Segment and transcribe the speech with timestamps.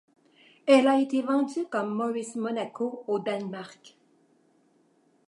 [0.65, 3.99] Elle a été vendue comme Morris Monaco au Danemark.